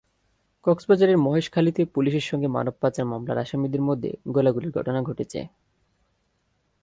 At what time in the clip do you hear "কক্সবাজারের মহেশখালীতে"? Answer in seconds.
0.65-1.81